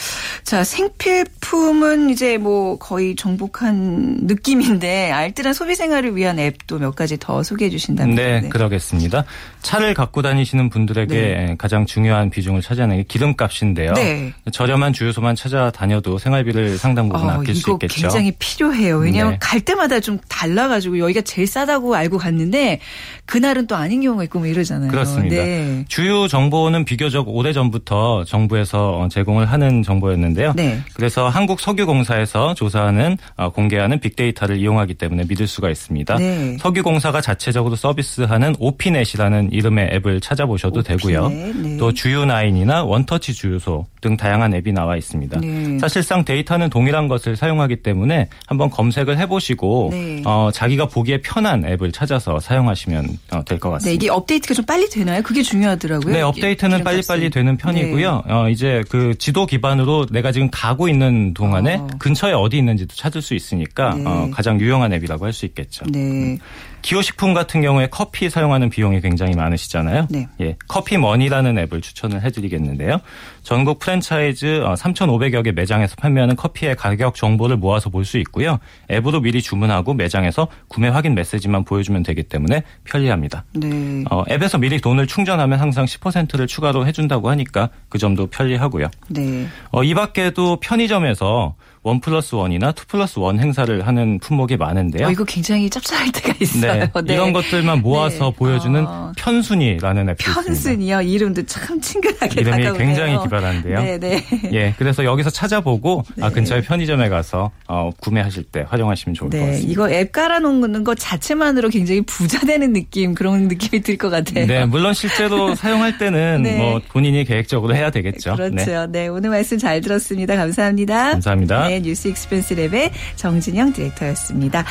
[0.45, 7.43] 자, 생필품은 이제 뭐 거의 정복한 느낌인데 알뜰한 소비 생활을 위한 앱도 몇 가지 더
[7.43, 8.15] 소개해 주신다면.
[8.15, 8.49] 네, 네.
[8.49, 9.25] 그러겠습니다.
[9.63, 11.55] 차를 갖고 다니시는 분들에게 네.
[11.59, 13.93] 가장 중요한 비중을 차지하는 게 기름값인데요.
[13.93, 14.33] 네.
[14.53, 18.03] 저렴한 주유소만 찾아다녀도 생활비를 상당 부분 어, 아낄 수 있겠죠.
[18.03, 18.99] 굉장히 필요해요.
[18.99, 19.39] 왜냐하면 네.
[19.41, 22.81] 갈 때마다 좀 달라가지고 여기가 제일 싸다고 알고 갔는데
[23.27, 24.91] 그날은 또 아닌 경우가 있고 뭐 이러잖아요.
[24.91, 25.37] 그렇습니다.
[25.37, 25.85] 네.
[25.89, 30.55] 주유 정보는 비교적 오래 전부터 정부에서 제공을 하는 정보였는데요.
[30.57, 30.81] 네.
[30.95, 36.17] 그래서 한국석유공사에서 조사하는 어, 공개하는 빅데이터를 이용하기 때문에 믿을 수가 있습니다.
[36.17, 36.57] 네.
[36.59, 41.29] 석유공사가 자체적으로 서비스하는 오피넷이 라는 이름의 앱을 찾아보셔도 되고요.
[41.29, 41.77] 네.
[41.77, 45.41] 또 주유나인이나 원터치 주유소 등 다양한 앱이 나와 있습니다.
[45.41, 45.79] 네.
[45.79, 50.23] 사실상 데이터는 동일한 것을 사용하기 때문에 한번 검색을 해보시고 네.
[50.25, 53.91] 어, 자기가 보기에 편한 앱을 찾아서 사용하시면 어, 될것 같습니다.
[53.91, 55.21] 네, 이게 업데이트가 좀 빨리 되나요?
[55.23, 56.15] 그게 중요하더라고요.
[56.15, 58.23] 네, 업데이트는 빨리빨리 되는 편이고요.
[58.27, 58.33] 네.
[58.33, 61.89] 어, 이제 그 지도 기반으로 내가 지금 가고 있는 동안에 어.
[61.99, 64.05] 근처에 어디 있는지도 찾을 수 있으니까 네.
[64.07, 65.85] 어, 가장 유용한 앱이라고 할 수 있겠죠.
[65.93, 66.39] 네.
[66.81, 66.83] 음.
[66.83, 70.09] 기호식품 같은 경우에 커피 사용하는 비용이 굉장히 많으시잖아요.
[70.11, 70.29] 네.
[70.41, 73.01] 예, 커피머니라는 앱을 추천을 해드리겠는데요.
[73.43, 78.59] 전국 프랜차이즈 3,500여 어, 개 매장에서 판매하는 커피의 가격 정보를 모아서 볼 수 있고요.
[78.91, 83.45] 앱으로 미리 주문하고 매장에서 구매 확인 메시지만 보여주면 되기 때문에 편리합니다.
[83.55, 84.05] 네.
[84.11, 88.89] 어, 앱에서 미리 돈을 충전하면 항상 10%를 추가로 해준다고 하니까 그 점도 편리하고요.
[89.11, 89.47] 네.
[89.71, 95.09] 어, 이 밖에도 편의점에서 one plus one이나 two plus one 행사를 하는 품목이 많은데요.
[95.09, 96.73] 어, 이거 굉장히 짭짤할 때가 있어요.
[96.95, 97.03] 네.
[97.07, 97.15] 네.
[97.15, 98.37] 이런 것들만 모아서 네.
[98.37, 99.13] 보여주는 어.
[99.17, 100.43] 편순이라는 앱이 있습니다.
[100.43, 101.03] 편순이요.
[101.03, 102.77] 이름도 참 친근하게 이름이.
[102.77, 103.81] 굉장히 기발한데요.
[103.83, 104.25] 네, 네.
[104.53, 106.35] 예, 그래서 여기서 찾아보고 아, 네.
[106.35, 109.39] 근처에 편의점에 가서 어, 구매하실 때 활용하시면 좋을 네.
[109.41, 109.73] 것 같습니다.
[109.73, 114.47] 이거 앱 깔아놓는 것 자체만으로 굉장히 부자 되는 느낌 그런 느낌이 들 것 같아요.
[114.47, 116.57] 네, 물론 실제로 사용할 때는 네.
[116.59, 118.35] 뭐 본인이 계획적으로 해야 되겠죠.
[118.37, 118.87] 그렇죠.
[118.87, 119.09] 네.
[119.09, 120.37] 오늘 말씀 잘 들었습니다.
[120.37, 121.13] 감사합니다.
[121.13, 121.70] 감사합니다.
[121.71, 124.65] 네, 뉴스 익스펜스 랩의 정진영 디렉터였습니다.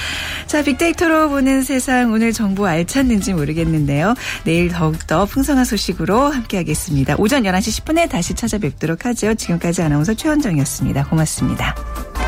[0.48, 4.16] 자, 빅데이터로 보는 세상 오늘 정보 알찼는지 모르겠는데요.
[4.44, 7.16] 내일 더욱더 풍성한 소식으로 함께하겠습니다.
[7.18, 9.34] 오전 11시 10분에 다시 찾아뵙도록 하죠.
[9.34, 11.06] 지금까지 아나운서 최원정이었습니다.
[11.06, 12.19] 고맙습니다.